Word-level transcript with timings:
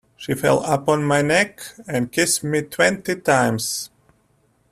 She 0.17 0.33
fell 0.33 0.63
upon 0.63 1.03
my 1.03 1.21
neck 1.21 1.61
and 1.87 2.11
kissed 2.11 2.43
me 2.43 2.63
twenty 2.63 3.17
times. 3.17 3.91